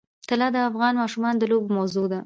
[0.29, 2.19] طلا د افغان ماشومانو د لوبو موضوع ده.